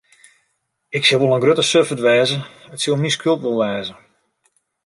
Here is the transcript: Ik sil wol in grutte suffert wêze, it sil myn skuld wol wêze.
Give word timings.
Ik 0.97 1.03
sil 1.05 1.19
wol 1.21 1.35
in 1.35 1.43
grutte 1.43 1.65
suffert 1.71 2.03
wêze, 2.07 2.37
it 2.73 2.79
sil 2.81 2.97
myn 2.99 3.15
skuld 3.15 3.41
wol 3.43 3.59
wêze. 3.61 3.93